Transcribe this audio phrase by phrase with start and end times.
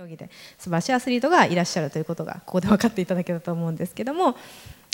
[0.00, 4.34] 競技で素晴らしいアスリートがいらっしゃるということがここで分かっていただけたと思うんですけども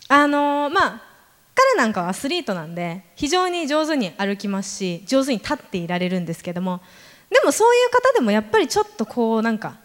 [0.08, 1.02] あの、まあ
[1.54, 6.80] 彼なんかはアスリートなんで非常に上手に歩きますし上手に立っていられるんですけども
[7.30, 9.76] でもそういう方でもやっぱりちょっとこうなんか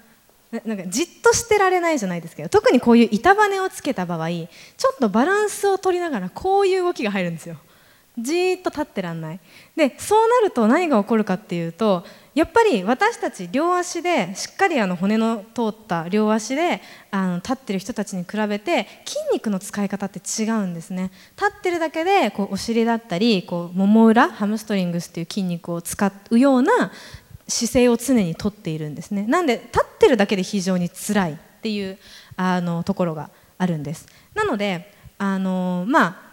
[0.66, 4.48] なんかじっとしてられないじゃないですけど特にこういう板バネをつけた場合ちょ
[4.92, 7.58] っとバランスを取りながらこういう動きが入るんですよ。
[8.18, 9.40] じーっと立ってらんない。
[9.76, 21.12] でそうなると何が起こるかっていうとやっぱり私たち両足でしっかりあの骨の通った両足であの立ってる人たちに比べて筋肉の使い方って違うんですね。
[21.38, 26.92] 立ってるだけでこうお尻だったりこうもも裏ハムストリングスっていう筋肉を使うような
[27.48, 29.26] 姿勢を常にとっているんですね。
[29.28, 31.98] なんで立ってるだけで非常に辛いっていう
[32.38, 34.08] あのところがあるんです。
[34.34, 36.31] なのであのまあ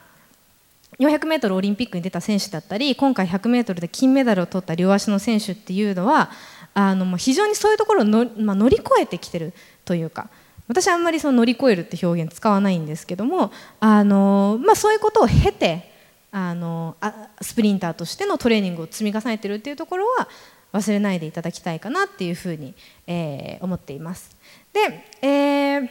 [0.98, 6.30] 400m オリンピックに出た選手だったり今回 100m で金メダルを取った両足の選手っていうのは
[6.74, 9.52] あの非常にそういうところをの、まあ、乗り越えてきてる
[9.84, 10.29] というか
[10.66, 15.90] 私あんまりその乗り越えるって表現使わないんですけどもあの、まあ、そういうことを経て
[16.30, 20.29] あのあスプリンターとしてのトレーニングを積み重ねてるっていうところは
[20.73, 22.74] 忘れないでいただきたいかなっていうふうに、
[23.07, 24.37] えー、思っています。
[24.73, 25.88] で、えー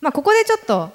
[0.00, 0.90] まあ、ここでちょっと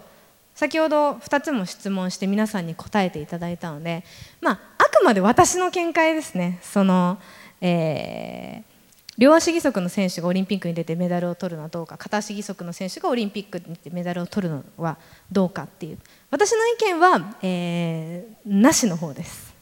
[0.64, 4.06] 先ほど2つも質問して皆さんに答えていただいたので、
[4.39, 6.59] まあ、あくまで私の見解ですね。
[6.61, 7.17] その、
[7.59, 14.97] えー、両足義足の選手がオリンピックに出てメダルを取るのはどうか片足義足の選手がオリンピックに出てメダルを取るのは
[15.30, 15.97] どうかっていう
[16.31, 19.53] 私の意見は、えー、なしの方です。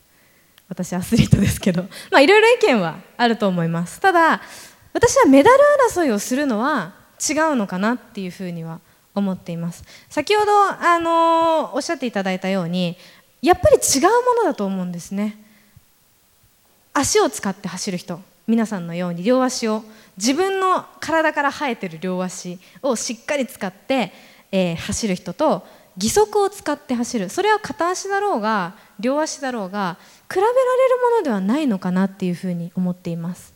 [0.70, 1.82] 私アスリートですけど。
[2.12, 4.00] まあいろいろ意見はあると思います。
[4.00, 4.40] ただ
[4.94, 5.58] 私はメダル
[5.92, 6.94] 争いをするのは
[7.28, 8.80] 違うのかなっていうふうには
[9.14, 9.84] 思っています。
[10.10, 12.98] 先ほど、あのおっしゃっていただいたように
[13.42, 15.38] やっぱり違うものだと思うんですね。
[16.94, 19.84] 足を使って走る人皆さんのように両足を
[20.18, 24.12] 自分の体から生えてる両足をしっかり使って、
[24.52, 27.30] えー、走る人と義足を使って走る。
[27.30, 29.98] それは片足だろうが両足だろうが
[30.30, 30.56] 比べられる
[31.12, 33.54] ものではないのかなっていうふうに思っています、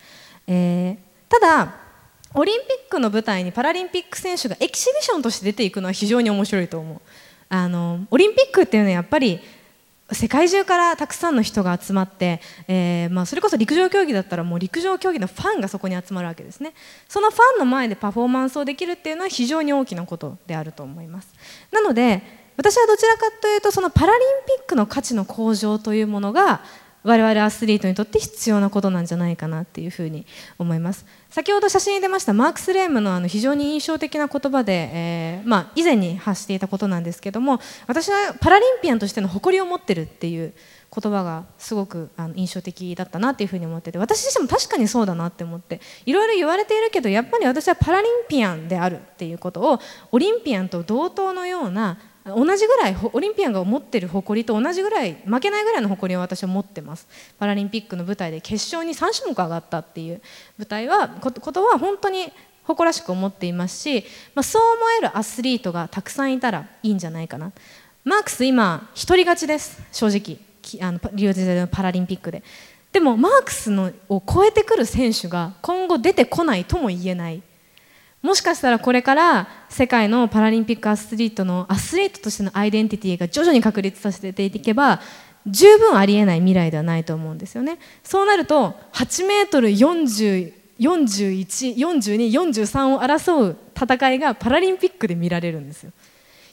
[0.48, 0.98] えー、
[1.30, 1.85] ただ
[2.36, 7.02] オリンピックの舞台にパラリンピック選手がエキシビションとして出ていくのは非常に面白いと思う。
[7.48, 9.40] あのオリンピックっていうのはやっぱり
[10.12, 16.74] 世界中からたくさんの人が集まって、えー、まあ、それこそ陸上競技だったらもう陸上競技のファンがそこに集まるわけですね。
[17.08, 21.34] そのファンの前でパフォーマンスをできるっていうのは非常に大きなことであると思います。
[21.72, 22.22] なので
[22.58, 26.62] 私はどちらかというとそのパラリンピックの価値の向上というものが
[27.06, 30.26] 我々アスリートにとって必要なことなんじゃないかなっていうふうに
[30.58, 31.06] 思います。
[31.30, 40.54] 先ほど写真に出ましたマークス・レームのあの非常に印象的な言葉で、えー、まあ、以前に発していたことなんですけども私はパラリンピアンとしての誇りを持ってるっていう
[40.96, 49.80] 言葉がすごくあの印象的だったなっていうふうに思ってて私自身も確かにそうだなって思っていろいろ言われているけどやっぱり私はパラリンピアンであるっていうことを
[50.12, 57.08] オリンピアンと同等のような同じぐらいオリンピアンが持ってる誇りと同じぐらい負けないぐらいの誇りを私は持ってます。
[57.38, 60.22] パラリンピックの舞台で決勝に3種目上がったっていう
[60.58, 62.32] 舞台はことは本当に
[62.64, 67.52] 誇らしく思っていますし、まあ、そう思えるアスリートがたくさんいたらいいんじゃないかな。
[68.04, 69.82] マークス今一人勝ちです。
[69.92, 70.40] 正直。
[70.82, 72.42] あのリオデジャネイロパラリンピックで。
[72.92, 77.44] でもマークスのを超えてくる選手が今後出てこないとも言えない。
[78.26, 85.00] もしかしたらこれから世界のパラリンピックアスリートのアスリートとしてのアイデンティティが徐々に確立させていけば
[85.46, 95.94] 十分ありえない未来ではないと思うんですよねそうなると8メートル40 41、42、43を争う戦いがパラリンピックで見られるんですよ。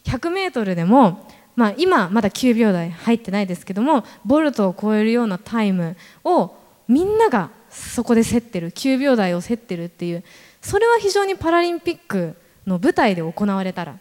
[0.05, 6.55] 100メートルでも、まあ、今まだ9秒台入ってないですけどもボルトを超えるようなタイムを
[6.87, 10.23] みんながそこで競ってる9秒台を競ってるっていう
[10.61, 13.99] それは非常にパラリンピックの舞台で行われたら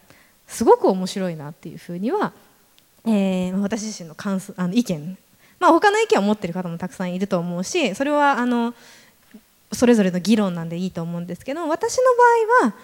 [0.47, 2.33] すごく面白いなっていうふうには、
[3.05, 5.17] えー、私自身の感想あの意見、
[5.59, 8.73] まあ、他の意見を持ってる方もたくさんいると思うしそれはあの
[9.71, 12.03] それぞれの議論なんでいいと思うんですけど私の
[12.61, 12.75] 場合は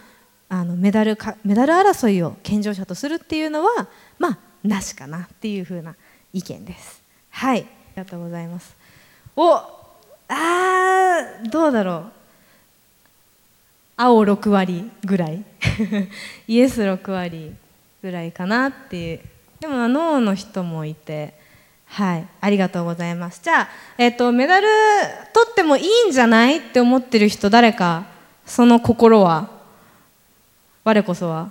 [0.49, 5.95] あのメダルかメダル争いを健常者とするっていうのはまあなしかなっていうふうな
[6.31, 7.01] 意見です。
[7.29, 7.67] はいあり
[8.03, 8.75] がとうございます。
[9.35, 9.76] お
[10.29, 12.11] あーどうだろう。
[13.97, 15.43] 青6割ぐらい。
[16.47, 17.55] イエス6割
[18.01, 19.19] ぐらいかなっていう。
[19.59, 21.33] でもノーの人もいて。
[21.87, 22.27] はい。
[22.41, 23.39] ありがとうございます。
[23.41, 24.67] じゃあ、えーと、メダル
[25.33, 28.03] 取ってもいいんじゃないって思ってる人誰か
[28.45, 29.49] その心は。
[30.83, 31.49] 我こそは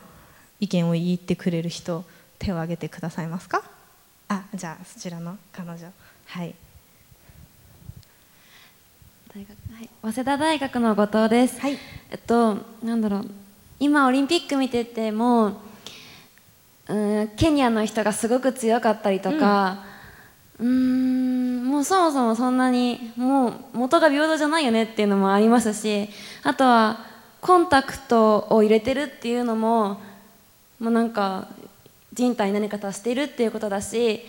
[0.60, 2.04] 意見を言ってくれる人
[2.38, 3.62] 手を挙げてくださいますか？
[4.28, 5.90] あじゃあそちらの彼女。
[6.26, 6.54] はい。
[9.36, 11.60] 大学はい、早稲田大学の後藤です。
[11.60, 11.76] はい
[12.10, 13.26] えっと、なんだろう、
[13.78, 15.60] 今オリンピック見てても。
[16.88, 19.84] うん、ケニアの人がすごく強かったりとか。
[20.58, 26.08] うーん、もうそもそもそんなに、もう元が平等じゃないよねっていうのもありますし。
[26.42, 27.04] あとは、
[27.42, 30.00] コンタクトを入れてるっていうのも。
[30.78, 31.48] もうなんか、
[32.14, 34.24] 人体に何か足しているっていうことだし。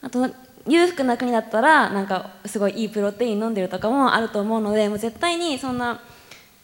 [0.00, 0.30] あと
[0.68, 6.00] 裕福な国だったらなんかすごいいいプロテイン飲んでるとかもあると思うのでもう絶対にそんな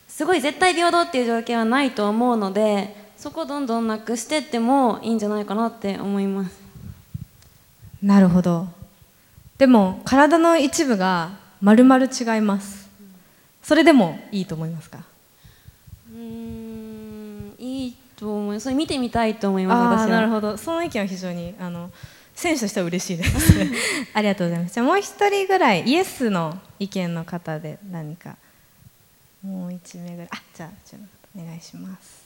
[0.08, 6.60] すごい絶対平等っていう条件はないと思うのでそこをどんどんなくしてってもいいんじゃないかなって思います。
[8.02, 8.68] なるほど。
[9.56, 11.30] でも体の一部が
[11.62, 12.90] まるまる違います。
[13.62, 14.98] それでもいいと思いますか？
[16.12, 18.64] うーんいいと思います。
[18.64, 20.16] それ見てみたいと思います私は。
[20.16, 20.58] なるほど。
[20.58, 21.90] その意見は非常にあの
[22.34, 23.54] 選手としては嬉しいです
[24.12, 24.75] ありがとうございます。
[24.75, 28.36] じゃあもう一人ぐらいイエスの意見の方で何か。
[29.42, 30.28] もう一名ぐらい。
[30.31, 32.25] あじゃあちょっとお願いします。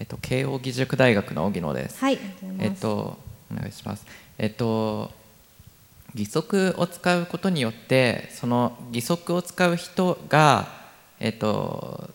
[0.00, 1.98] えっと、慶應義塾大学の荻野です。
[1.98, 2.18] はい
[2.60, 3.18] えっと、
[3.50, 4.06] お願いします。
[4.38, 5.10] えっと、
[6.14, 10.68] 義足を使うことによって、その義足を使う人が、
[11.18, 12.10] えっと、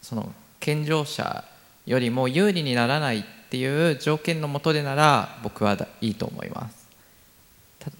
[0.00, 0.32] その
[0.66, 1.44] 健常者
[1.86, 6.88] よりも有利にならないっていう条件のもとでなら、僕はだいいと思います。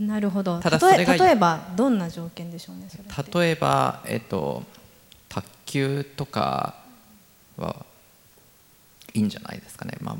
[0.00, 0.58] なるほど。
[0.58, 2.88] ただ例えそれが例えばどんな条件でしょうね
[3.32, 4.64] 例えば、えっと、
[5.28, 6.74] 卓球とか
[7.56, 7.86] は
[9.14, 10.16] いいんじゃないですかね、まあ、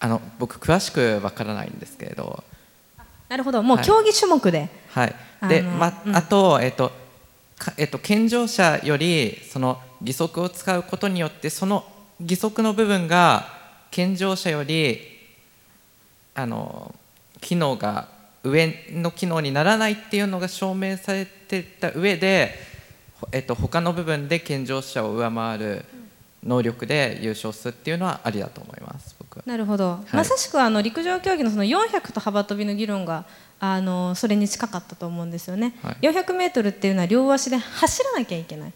[0.00, 2.42] あの僕詳しくわからないんですけれど、
[3.28, 3.62] なるほど。
[3.62, 3.86] もうはい。
[3.86, 5.14] 競技種目で、はい。
[5.48, 6.16] であのまうん。
[6.16, 6.94] あと,、えっとか
[7.76, 11.84] えっと、健常者よりその義足を使うことによってその
[12.20, 13.48] 義足の部分が
[13.90, 15.00] 健常者より
[16.34, 16.94] あの
[17.40, 18.08] 機能が
[18.42, 22.54] 上の機能にならないっていうのが証明されてた上で、
[23.20, 25.84] ほえっと、他の部分で健常者を上回る
[26.44, 29.16] 能力で優勝するっていうのはありだと思います。
[29.44, 33.24] なるほど、まさしくあの陸上競技のその400と幅跳びの議論が
[33.58, 36.06] あのそれに近かったと思うんですよね、はい。
[36.06, 38.72] 400メートルっていうのは両足で走らなきゃいけない。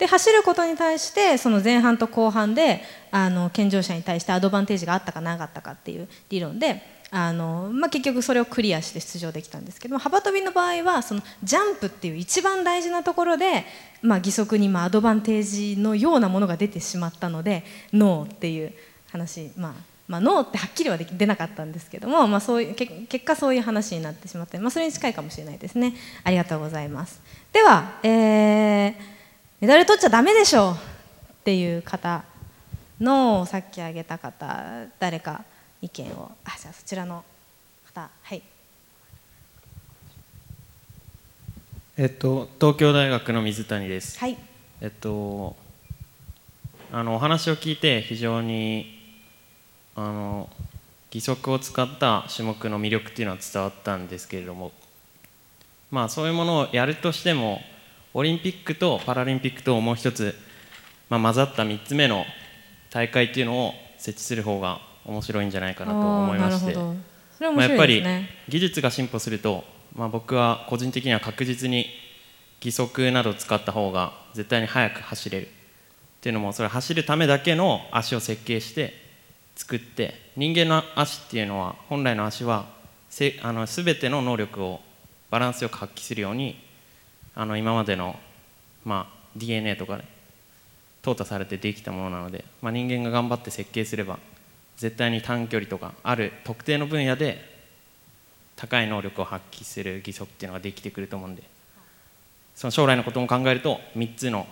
[0.00, 13.66] で走ることに対してその前半と後半であの健常者に対してアドバンテージがあったかなかったかっていう理論であの、まあ、結局それをクリアして出場できたんですけども幅跳びの場合はそのジャンプっていう一番大事なところで、
[14.00, 18.72] まあ、義足にまあアドバンテージのようなものが出てしまったのでノーっていう
[19.10, 19.72] 話、まあ、
[20.10, 25.94] まあ、ノーってはっきりはでき出なかったんですけども、まあ、そういうけ結果そういう話になってしまって、まあ、それに近いかもしれないですね。
[26.24, 27.20] ありがとうございます。
[27.52, 29.20] では、えー
[29.60, 30.76] メダル取っちゃダメでしょうっ
[31.44, 32.24] ていう方
[32.98, 35.44] のさっき挙げた方誰か
[35.82, 36.32] 意見を。
[36.46, 37.22] あじゃあそちらの
[37.86, 38.08] 方。
[38.22, 38.42] はい。
[41.98, 44.18] えっと、東京大学の水谷です。
[44.18, 44.38] はい。
[44.80, 45.54] えっと、
[46.90, 48.99] あのお話を聞いて非常に
[49.96, 50.48] あの
[51.12, 54.72] 義足を使った種目の魅力っていうのは伝わったんですけれども、
[55.90, 57.60] まあそういうものをやるとしても
[58.14, 60.34] オリンピックとパラリンピックともう一つ、
[61.08, 62.24] まあ、混ざった3つ目の
[62.90, 66.96] 大会っていうのを設置する方が面白いんじゃないかなと思いましてあーなるほど。
[67.36, 68.02] それはまあ、面やっぱり
[68.48, 69.64] 技術が進歩すると、
[69.94, 71.86] まあ、僕は個人的には確実に
[72.62, 75.48] 義足などを使った方が絶対に速く走れるっ
[76.20, 78.92] ていうのもそれ走るためだけの足を設計して
[79.56, 82.66] 作って人間の足っていうのは本来の足は
[83.08, 84.80] せあの全ての能力を
[85.30, 86.58] バランスよく発揮するように
[87.34, 88.16] あの今までの、
[88.84, 90.04] まあ、DNA とかで
[91.02, 94.18] 淘汰されてできたものなので、まあ、人間が頑張って設計すれば
[94.76, 97.38] 絶対に短距離とかある特定の分野で
[98.56, 101.42] 高い能力を発揮する義足っていうのができてくると思うんで
[102.54, 104.46] その将来のことも考えると3つの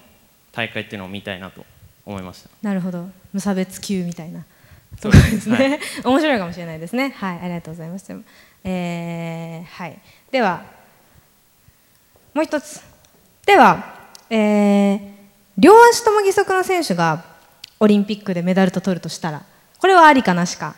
[0.52, 1.64] 大会っていうのを見たいなと
[2.06, 2.48] 思いました。
[2.62, 3.10] なるほど。
[3.34, 4.44] 無差別級みたいな。
[5.00, 7.14] そうですですね、面白いかもしれないですね。
[7.16, 8.14] はいありがとうございました
[8.64, 9.98] えーはい。
[10.32, 10.62] では
[12.34, 12.80] もう一つ。
[13.46, 15.18] では、えー
[15.56, 17.24] 両足とも義足の選手が
[17.80, 19.42] オリンピックでメダルと取るとしたら
[19.78, 20.74] これはありかなしか。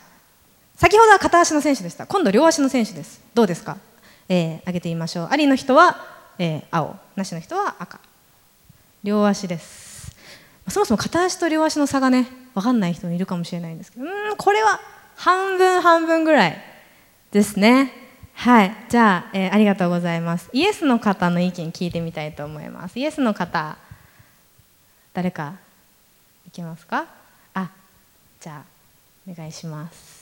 [0.75, 2.07] 先ほどは片足の選手でした。
[2.07, 3.21] 今度両足の選手です。
[3.35, 3.77] どうですか、
[4.27, 5.27] えー、挙げてみましょう。
[5.29, 6.03] ありの人は、
[6.39, 6.95] えー青。
[7.15, 7.99] なしの人は赤。
[9.03, 10.15] 両足です。
[10.67, 14.05] そもそも片足と両足の差がね分かんない人もいるかもしれないんですけど。
[14.05, 14.79] んこれは
[15.15, 16.57] 半分半分ぐらい
[17.31, 17.93] ですね。
[18.33, 18.75] はい。
[18.89, 20.49] じゃあ、えーありがとうございます。
[20.51, 22.97] イエスの方の意見聞いてみたいと思います。
[22.99, 23.77] イエスの方
[25.13, 25.53] 誰か
[26.47, 27.05] いけますか？
[27.53, 27.69] あ
[28.39, 30.21] じゃあお願いします。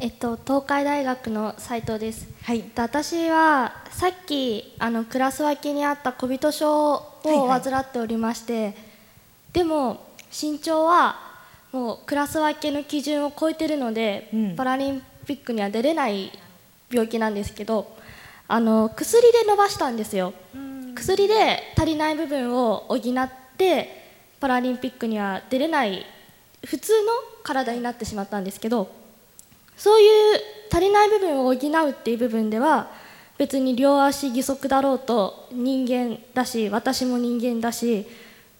[0.00, 2.26] えっと、東海大学の斉藤です。
[2.42, 2.58] はい。
[2.58, 7.62] えっと私はさっきあのクラス分けにあった小人症をはい。
[7.62, 8.74] 患っておりまして、
[9.52, 11.16] でも身長は
[11.72, 14.56] もうクラス分けの基準を超えてるので、うん。
[14.56, 16.30] パラリンピックには出れない
[16.90, 17.96] 病気なんですけど
[18.48, 20.34] あの薬で伸ばしたんですよ。
[20.94, 24.02] 薬で足りない部分を補って
[24.40, 26.04] パラリンピックには出れない
[26.66, 27.12] 普通の
[27.42, 28.92] 体になってしまったんですけど
[29.76, 32.90] そういう足りない部分を補うっていう部分では
[33.42, 38.06] 別に両足義足だろうと人間だし私も人間だし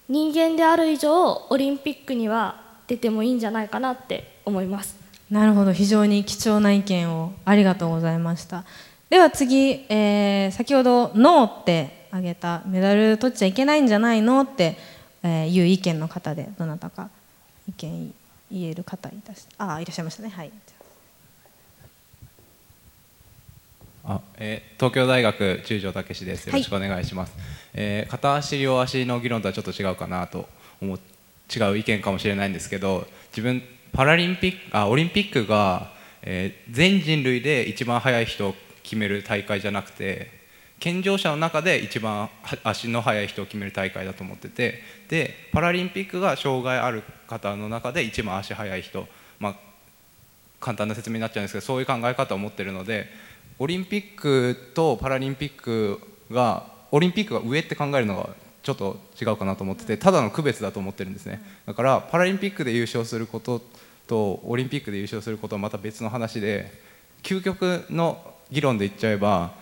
[0.09, 4.97] 人間である以上オリンピックには出てもいいんじゃないかなって思います。
[5.31, 5.73] なるほど。
[5.73, 8.65] 非常に貴重な意見をありがとうございました。
[9.09, 14.77] では次、えー先ほど「ノー」って挙げたメダル取っちゃいけないんじゃないのって、
[15.23, 17.09] えーいう意見の方でどなたか
[17.69, 18.13] 意見
[18.51, 20.29] 言える方いらっしゃあいらっしゃいましたね。
[20.31, 20.51] はい。
[24.05, 26.47] あえー東京大学中条武史です。
[26.47, 27.35] よろしくお願いします。
[27.73, 30.49] えー片足両足の議論とはちょっと違うかなと
[30.81, 30.99] 思う
[31.55, 35.93] 違う意見かもしれないんですけど、自分パラリンピックあオリンピックが、
[36.23, 40.31] えー全人類で一番速い人を決める大会じゃなくて、
[40.81, 42.31] 健常者の中で一番は
[42.65, 49.07] 足の速い人を決める大会だと思ってて、でパラリンピックが障害ある方の中で一番足速い人、
[49.39, 49.57] まあ
[50.59, 53.09] 簡単な説明になっちゃうんですけどそういう考え方を持ってるので
[53.59, 58.31] オリンピックとパラリンピックがオリンピックが上って考えるのが
[58.63, 61.43] ちょっと違うかなと思っててただの区別だと思ってるんですね。
[61.67, 63.63] だからパラリンピックで優勝すること
[64.07, 66.73] とオリンピックで優勝することはまた別の話で
[67.23, 69.53] 究極の議論で言っちゃえば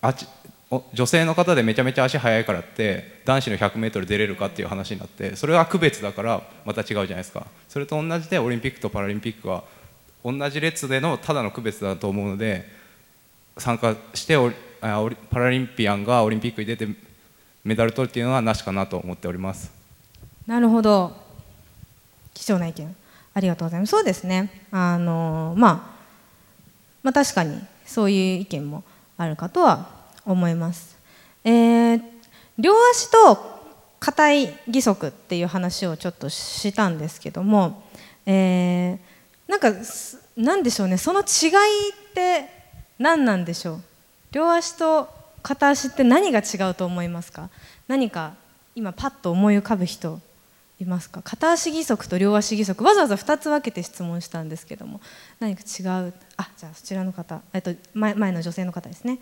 [0.00, 0.26] あち
[0.70, 7.46] お女性の方でめちゃめちゃ足速いからって男子の 100m 出れるかっていう話になってそれは区別だからまた違うじゃないですか。
[7.68, 9.64] それと同じでオリンピックとパラリンピックは
[10.24, 12.77] 同じ列でのただの区別だと思うので
[13.58, 14.36] 参加して
[15.30, 16.88] パラリンピアンがオリンピックに出て
[17.64, 19.70] メダル取るっていうのはなしかなと思っております。
[20.46, 21.14] なるほど。
[22.34, 22.96] 貴重な意見
[23.34, 23.90] ありがとうございます。
[23.90, 24.64] そうですね。
[24.70, 25.98] あのまあ
[27.02, 28.84] まあ確かにそういう意見も
[29.16, 29.88] あるかとは
[30.24, 30.96] 思います、
[31.44, 32.02] えー
[32.58, 33.38] 両足と
[34.00, 37.84] 硬い義足っていう話をちょっとしたんですけども、
[38.26, 39.72] えーなんか
[40.36, 40.98] なんでしょうね。
[40.98, 42.57] その違いって
[42.98, 43.80] 何なんでしょう？
[44.32, 45.08] 両足と
[45.42, 47.48] 片足って何が違うと思いますか？
[47.86, 48.34] 何か
[48.74, 50.20] 今パッと思い浮かぶ人
[50.80, 51.22] いますか？
[51.22, 52.82] 片足義足と両足義足。
[52.84, 55.00] わざわざ2つ分けて質問したんですけども。
[55.40, 56.12] 何か違う？
[56.36, 59.18] あじゃあそちらの方、えっと、前前の女性の方ですね。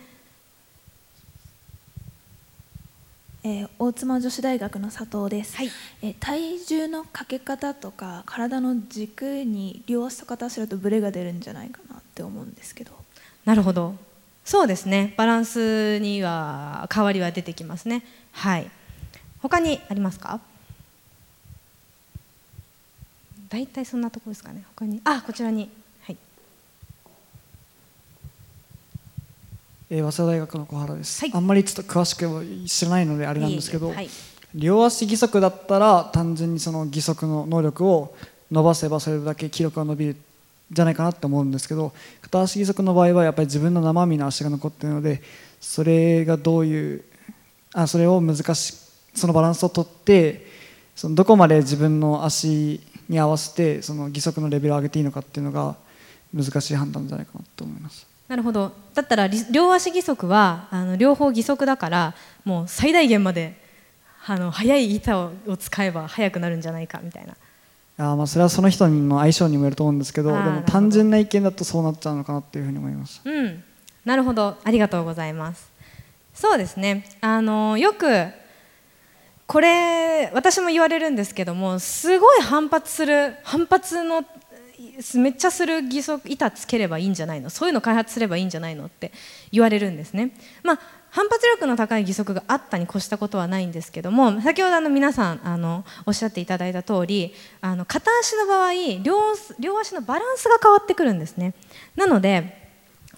[3.45, 5.71] えー大妻女子大学の佐藤です、はい。
[6.03, 12.91] えー体重のかけ方とか体の軸に両足と片足だとブレが出るんじゃないかなって思うんですけど
[13.47, 13.95] なるほど。
[14.45, 15.15] そうですね。
[15.17, 18.05] バランスには変わりは出てきますね。
[18.33, 18.71] はい。
[19.41, 20.41] 他にありますか？
[23.49, 24.65] 大体そんなところですかね。
[24.75, 25.01] 他に。
[25.05, 25.71] あこちらに。
[26.03, 26.17] はい。
[29.91, 31.31] えー早稲田大学の小原です、はい。
[31.33, 34.09] あんまりちょっと詳しくは知らないのであれなんですけどはい。
[34.55, 38.17] 両足義足だったら単純にその義足の能力を
[38.51, 40.17] 伸ばせばそれだけ記録が伸びるん
[40.71, 41.93] じゃないかなって思うんですけど
[42.23, 45.23] 片足義足の場合はやっぱり自分の生身の足が残っているので
[45.61, 47.05] それがどういう
[47.73, 48.75] あそれを難し
[49.15, 50.47] そのバランスをとって
[50.95, 55.77] そのどこまで自分の足に合わせてその義足のレベルを上げていいのかっていうのが
[56.35, 58.07] 難しい判断じゃないかなと思います。
[58.29, 63.55] なるほどだったらり両足義足はあの両方義足だからもう最大限まで
[64.27, 67.37] あの速い板を使えば速くなるんじゃないかみたいな
[67.99, 73.65] あーまあそれはその人の相性にもよると思うんですけどでも単純な意見だとそうなっちゃうのかなっていうふうに思いますうん、
[74.05, 75.71] なるほど、ありがとうございます。
[76.35, 77.07] そうですね。
[77.23, 78.27] あのよく
[79.47, 84.23] これ私も言われるんですけども、すごい反発する反発の
[85.15, 88.87] めっちゃする義足板つければいいんじゃないの、そういうの開発すればいいんじゃないの？
[88.87, 89.13] って
[89.51, 90.33] 言われるんですね。
[90.63, 90.79] まあ
[91.17, 97.33] 反発力の高い義足があったに越したことはないんですけども先ほどあの皆さんあのおっしゃっていただいた通り
[97.63, 101.55] あの片足の場合両足のバランスが変わってくるんですね
[101.97, 102.69] なので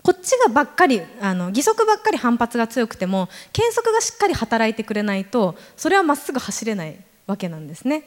[0.05, 8.05] こっちがばっかりあの義足ばっかり反発が強くても検足がしっかり働いてくれないとそれはまっすぐ走れないわけなんですね。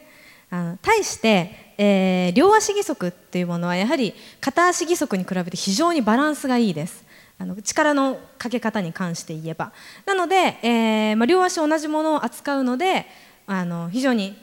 [0.48, 7.11] あの対して、えー両足義足っていうものはやはり片足義足に比べて非常にバランスがいいです。
[7.38, 9.72] あの力のかけ方に関して言えば。
[10.06, 13.06] なので、えーまあ、両足同じものを扱うので
[13.46, 14.36] あの非常に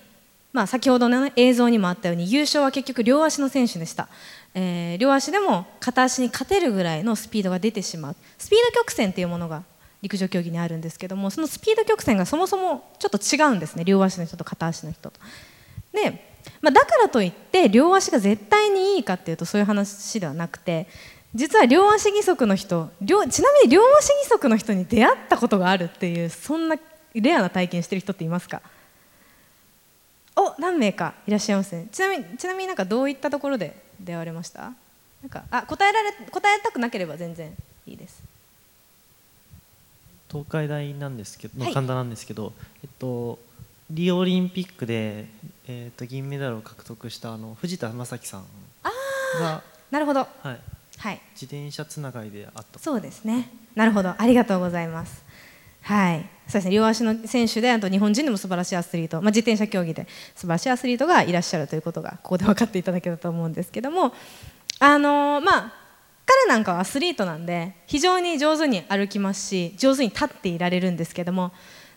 [0.52, 4.08] まあ、先ほどの、映像にもあったように優勝は結局両足の選手でした。
[4.56, 8.16] えー両足でも片足に勝てるぐらいのスピードが出てしまう。
[8.38, 9.64] スピード曲線っていうものが
[10.02, 13.84] 陸上競技にあるんですけどもそのスピード曲線がそもそもちょっと違うんですね。
[13.84, 15.20] 両足の人と片足の人と。
[15.94, 16.26] で、
[16.62, 20.88] まあ、だからといって両足が絶対にいいかっていうとそういう話ではなくて
[21.36, 26.76] 実は両足義足の人両ちなみに両足義足の人に出会ったことがあるっていうそんな
[27.14, 28.62] レアな体験してる人っていますか？
[30.36, 34.62] お何名かいらっしゃいますねちなみにちなみになんかどういったところで出会われました？
[35.22, 37.54] なんかあ答えられ答えたくなければ全然
[37.86, 38.24] いいです。
[40.30, 41.70] 東海大なんですけど、はい。
[41.70, 43.38] の神田なんですけど、えっと
[43.92, 45.26] リオオリンピックで、
[45.68, 48.46] えっと銀メダルを獲得したあの藤田正樹さん
[49.42, 50.20] が、なるほど。
[50.22, 50.60] はい、
[51.00, 51.22] はい。
[51.34, 52.78] 自転車つながりであった。
[52.78, 53.50] そうですね。
[53.74, 54.14] なるほど。
[54.18, 55.24] ありがとうございます。
[55.82, 56.26] はい。
[56.46, 56.72] そうですね。
[56.72, 64.14] 両足の選手であと日本人でも素晴らしいアスリート、まあ、自転車競技で素晴らしいアスリートがいらっしゃるということがここで分かっていただけたと思うんですけども。
[64.80, 65.74] あのーまあ
[66.32, 71.52] 彼なんかはアスリートなんで非常に上手に歩きますし上手に立っていられるんですけども。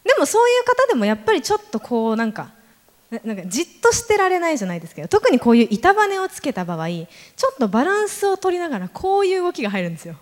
[0.04, 2.50] でもそういう方でもやっぱりちょっとこうなんか
[3.12, 7.04] ななんかじっとしてられないじゃないですけど特にこういう板バネをつけた場合ちょ
[7.52, 10.16] っとバランスを取りながらこういう動きが入るんですよ。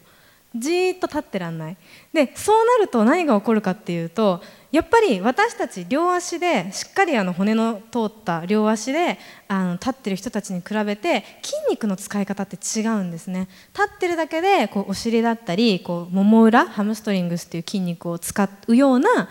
[0.56, 1.76] じーっと立ってらんない。
[2.12, 4.42] でそうなると何が起こるかっていうと
[4.72, 13.48] やっぱり私たち両足でしっかりあの骨の通った両足であの立ってる人たちに比べて筋肉の使い方って違うんですね。
[13.72, 19.28] 立ってるだけでこうお尻だったりこうもも裏ハムストリングスっていう筋肉を使うような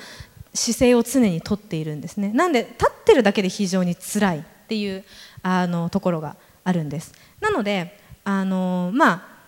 [0.53, 2.31] 姿勢を常にとっているんですね。
[2.33, 5.03] なんで立ってるだけで非常に辛いっていう
[5.43, 7.13] あのところがあるんです。
[7.39, 9.39] なのであのまあ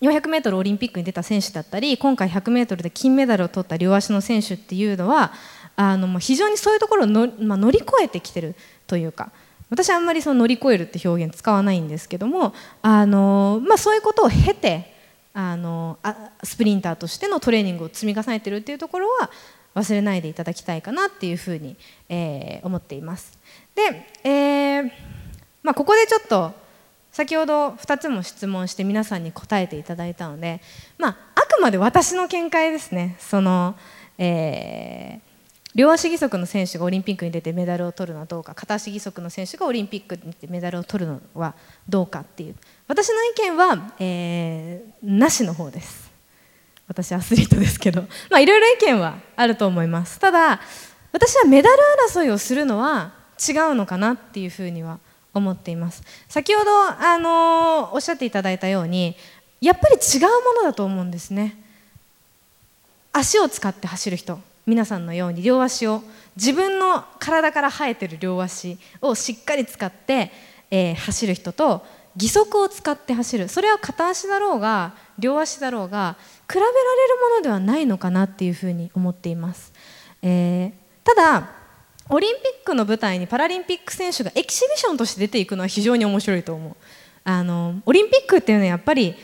[0.00, 5.32] 400m オリンピックに出た選手だったり今回 100m で金メダルを取った両足の選手っていうのは
[5.76, 8.54] あの非常にそういうところをの、まあ、乗り越えてきてる
[8.86, 9.30] というか
[9.70, 12.52] 私あんまりその乗り越えるって表現使わないんですけども
[12.82, 14.92] あの、まあ、そういうことを経て
[15.34, 19.30] あのあスプリンターとしてのトレーニングを積み重ねてるっていうところは
[19.74, 21.76] 忘れないでいただきたいかなっていうふうに、
[22.08, 23.38] えー思っています。
[23.74, 24.90] で、えー
[25.62, 26.52] まあ、ここでちょっと
[27.12, 30.60] 先ほど2つも質問して皆さんに答えていただいたので、
[30.98, 33.76] まあ、あくまで私の見解ですねその、
[34.18, 35.32] えー
[35.74, 41.54] 両足義足の選手がオリンピックに出てメダルを取るのはどうか片足義足の選手がオリンピックに出てメダルを取るのは
[41.88, 42.54] どうかっていう
[42.88, 46.01] 私の意見は、えーなしの方です
[46.92, 48.02] 私アスリートですけど。
[48.30, 50.18] まあいろいろ意見はあると思います。
[50.18, 50.60] ただ
[51.10, 51.76] 私はメダル
[52.10, 54.98] 争いをするのは違うのかなっていうふうには
[55.32, 56.02] 思っています。
[56.28, 59.16] 先ほど、あのーおっしゃっていただいたように
[59.62, 60.28] やっぱり違うも
[60.60, 61.56] のだと思うんですね。
[63.12, 64.38] 足を使って走る人。
[64.66, 66.02] 皆さんのように両足を。
[66.36, 70.30] 自分の体から生えてる両足をしっかり使って、
[70.70, 73.48] えー走る人と義足を使って走る。
[73.48, 76.16] それは片足だろうが両足だろうが
[76.48, 76.74] 比べられる
[77.30, 79.72] ものではないのかなっていうふうに思っています、
[80.22, 81.50] えーただ
[82.08, 86.76] オリンピックの舞台にパラリンピック選手がエキシビションとして出ていくのは非常に面白いと思う。
[87.24, 89.14] あのオリンピックっていうのはやっぱり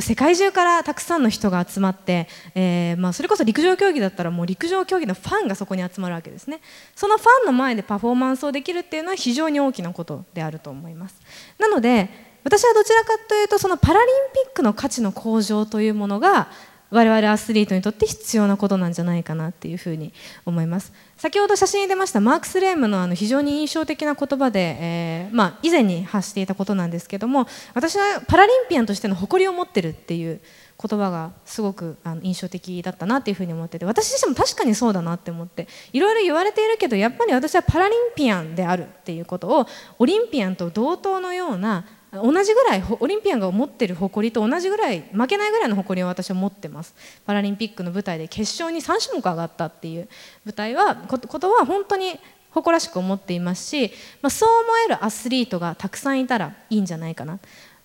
[0.00, 6.60] 世界中からたくさんの人が集まって、えーまあ、それこそ陸上競技だったらもう陸上競技のファンがそこに集まるわけですね。
[6.96, 11.20] そのファンの前でパフォーマンスをできるっていうのは非常に大きなことであると思います。
[11.58, 12.10] なので
[12.42, 14.06] 私はどちらかというとそのパラリン
[14.44, 16.48] ピックの価値の向上というものが
[16.90, 20.12] 我々アスリートにとって必要なことなんじゃないかなっていうふうに
[20.44, 20.92] 思います。
[21.16, 30.40] 先ほど写真に出ましたマークス・レームのあの非常に印象的な言葉で、えーまあ、以前に発していたことなんですけども私はパラリンピアンとしての誇りを持ってるっていう
[30.82, 39.66] 言葉がすごくあの印象的だったなっていうふうに思ってて私自身も確かにそうだなって思っていろいろ言われているけどやっぱり私はパラリンピアンであるっていうことを
[39.98, 41.86] オリンピアンと同等のような
[42.22, 46.94] 同じぐらいオリンピアンが持ってる誇りと同じぐらい負けないぐらいの誇りを私は持ってます。
[47.24, 50.08] パラリンピックの舞台で決勝に3種目上がったっていう
[50.44, 52.18] 舞台はことは本当に
[52.50, 53.90] 誇らしく思っていますし、
[54.22, 57.38] まあ、そう思えるアスリートがたくさんいたらいいんじゃないかな。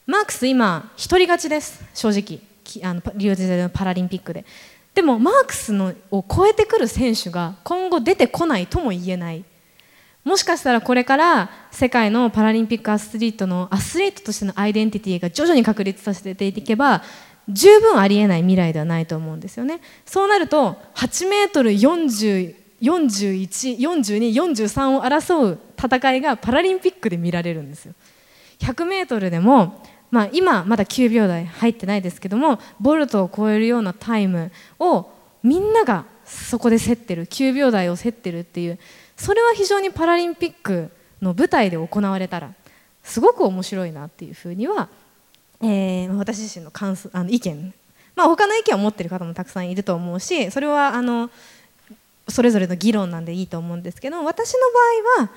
[0.06, 1.84] マークス今一人勝ちです。
[1.94, 2.40] 正直。
[2.84, 4.46] あのリオデジャネイロのパラリンピックで。
[4.94, 9.44] でもマークスのを超えてくる選手が今後出てこないとも言えない。
[10.24, 17.04] もしかしたらこれから世界のパラリンピックアスリートのアスリートとしてのアイデンティティが徐々に確立させていけば
[17.48, 27.94] 十分ありえない未来ではないと思うんですよねそうなると8メートル40 41、42、43を争う戦いがパラリンピックで見られるんですよ。
[28.60, 35.12] 100メートルでも、まあ、今まだ9秒台入ってないですけどもボルトを超えるようなタイムを
[35.44, 38.80] みんながそこで競ってる9秒台を競ってるっていう
[39.20, 40.90] それは非常にパラリンピック
[41.22, 42.54] の舞台で行われたら
[43.04, 44.88] すごく面白いなっていうふうには、
[45.62, 47.74] えー、私自身の感想あの意見
[48.16, 51.30] まあ他の意見を持ってる方もたくさんいると思うしそれはあの
[52.30, 54.60] それぞれの議論なんでいいと思うんですけど私の
[55.18, 55.32] 場合は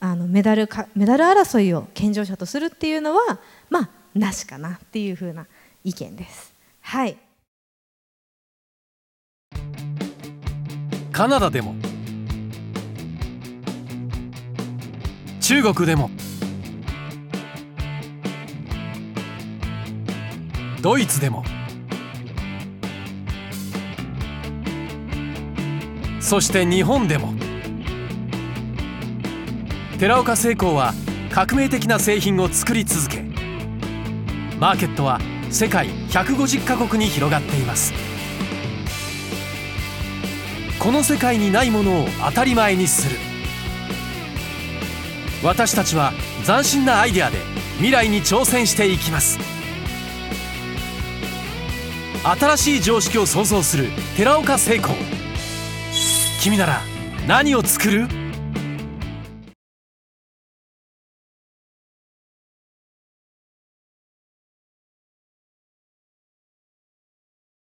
[0.00, 3.38] あのメダルかメダル争いを健常者とするっていうのは
[3.68, 5.46] まあなしかなっていうふうな
[5.84, 6.52] 意見です。
[6.80, 7.16] はい
[11.12, 11.74] カナダでも
[15.50, 16.12] 中国でも。
[20.80, 21.42] ドイツでも。
[26.20, 27.34] そして日本でも。
[29.98, 30.94] 寺岡製鋼は
[31.32, 33.24] 革命的な製品を作り続け
[34.60, 35.18] マーケットは
[35.50, 37.92] 世界150カ国に広がっています。
[40.78, 43.29] この世界にないものを当たり前にする。
[45.42, 46.12] 私たちは
[46.44, 47.38] 斬新なアイデアで
[47.76, 49.38] 未来に挑戦していきます。
[52.22, 54.94] 新しい常識を創造する寺岡製鋼
[56.42, 56.82] 君なら
[57.26, 58.19] 何を作る？